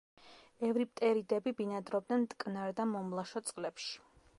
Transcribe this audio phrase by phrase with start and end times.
[0.69, 4.07] ევრიპტერიდები ბინადრობდნენ მტკნარ და მომლაშო წყლებში.